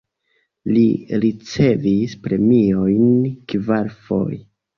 [0.77, 0.85] Li
[1.23, 3.13] ricevis premiojn
[3.53, 4.43] kvarfoje.